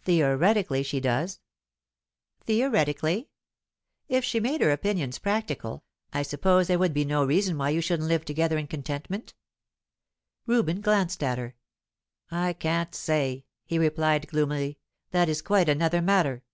"Theoretically 0.00 0.82
she 0.82 0.98
does." 0.98 1.40
"Theoretically? 2.46 3.28
If 4.08 4.24
she 4.24 4.40
made 4.40 4.62
her 4.62 4.70
opinions 4.70 5.18
practical, 5.18 5.84
I 6.10 6.22
suppose 6.22 6.68
there 6.68 6.78
would 6.78 6.94
be 6.94 7.04
no 7.04 7.22
reason 7.22 7.58
why 7.58 7.68
you 7.68 7.82
shouldn't 7.82 8.08
live 8.08 8.24
together 8.24 8.56
in 8.56 8.66
contentment?" 8.66 9.34
Reuben 10.46 10.80
glanced 10.80 11.22
at 11.22 11.36
her. 11.36 11.54
"I 12.30 12.54
can't 12.54 12.94
say," 12.94 13.44
he 13.66 13.78
replied 13.78 14.26
gloomily. 14.28 14.78
"That 15.10 15.28
is 15.28 15.42
quite 15.42 15.68
another 15.68 16.00
matter." 16.00 16.44